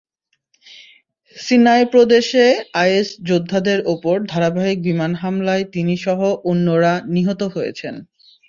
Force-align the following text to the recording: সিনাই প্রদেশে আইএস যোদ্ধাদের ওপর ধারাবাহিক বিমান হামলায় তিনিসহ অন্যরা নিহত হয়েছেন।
সিনাই 1.35 1.83
প্রদেশে 1.91 2.45
আইএস 2.75 3.09
যোদ্ধাদের 3.29 3.79
ওপর 3.93 4.15
ধারাবাহিক 4.25 4.77
বিমান 4.81 5.11
হামলায় 5.15 5.63
তিনিসহ 5.73 6.19
অন্যরা 6.43 6.93
নিহত 7.15 7.41
হয়েছেন। 7.55 7.95